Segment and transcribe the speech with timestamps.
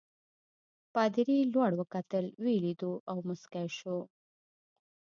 [0.93, 3.97] پادري لوړ وکتل ویې لیدو او مسکی شو.